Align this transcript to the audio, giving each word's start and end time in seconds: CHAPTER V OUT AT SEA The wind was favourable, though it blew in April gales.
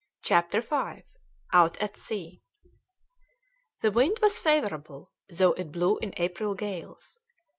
CHAPTER 0.23 0.61
V 0.61 1.03
OUT 1.53 1.77
AT 1.79 1.95
SEA 1.95 2.41
The 3.81 3.91
wind 3.91 4.17
was 4.19 4.39
favourable, 4.39 5.11
though 5.29 5.53
it 5.53 5.71
blew 5.71 5.99
in 5.99 6.15
April 6.17 6.55
gales. 6.55 7.19